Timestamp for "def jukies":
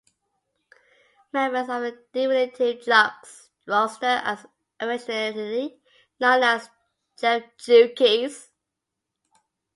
7.17-8.47